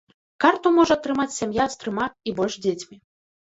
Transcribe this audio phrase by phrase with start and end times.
[0.45, 3.01] Карту можа атрымаць сям'я з трыма і больш дзецьмі.